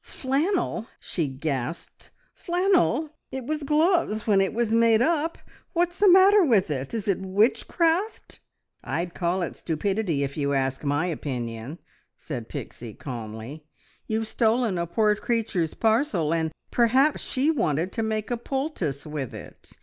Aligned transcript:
"F 0.03 0.09
flannel!" 0.23 0.87
she 0.99 1.27
gasped. 1.27 2.09
"Flannel! 2.33 3.11
It 3.31 3.45
was 3.45 3.61
gloves 3.61 4.25
when 4.25 4.41
it 4.41 4.51
was 4.51 4.71
made 4.71 4.99
up. 4.99 5.37
What's 5.73 5.99
the 5.99 6.09
matter 6.09 6.43
with 6.43 6.71
it 6.71 6.95
is 6.95 7.07
it 7.07 7.19
witchcraft?" 7.21 8.39
"I'd 8.83 9.13
call 9.13 9.43
it 9.43 9.55
stupidity, 9.57 10.23
if 10.23 10.35
you 10.37 10.53
asked 10.55 10.83
my 10.83 11.05
opinion," 11.05 11.77
said 12.17 12.49
Pixie 12.49 12.95
calmly. 12.95 13.63
"You've 14.07 14.27
stolen 14.27 14.79
a 14.79 14.87
poor 14.87 15.15
creature's 15.15 15.75
parcel, 15.75 16.33
and 16.33 16.51
perhaps 16.71 17.21
she 17.21 17.51
wanted 17.51 17.91
to 17.91 18.01
make 18.01 18.31
a 18.31 18.37
poultice 18.37 19.05
with 19.05 19.35
it. 19.35 19.77